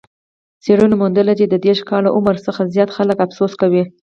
څېړنو 0.63 0.95
موندلې 1.01 1.33
چې 1.39 1.45
د 1.49 1.55
دېرش 1.65 1.81
کاله 1.89 2.09
عمر 2.17 2.35
څخه 2.45 2.61
زیات 2.73 2.89
خلک 2.97 3.17
افسوس 3.25 3.53
کوي. 3.61 3.83